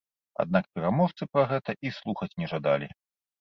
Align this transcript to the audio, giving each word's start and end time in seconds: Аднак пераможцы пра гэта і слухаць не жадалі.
Аднак 0.43 0.63
пераможцы 0.79 1.27
пра 1.33 1.43
гэта 1.51 1.77
і 1.89 1.93
слухаць 1.99 2.31
не 2.41 2.51
жадалі. 2.55 2.91